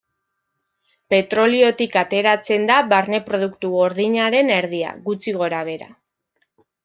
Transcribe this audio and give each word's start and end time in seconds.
Petroliotik 1.13 1.97
ateratzen 2.01 2.65
da 2.71 2.79
barne-produktu 2.95 3.71
gordinaren 3.75 4.51
erdia, 4.57 4.95
gutxi 5.11 5.35
gorabehera. 5.43 5.91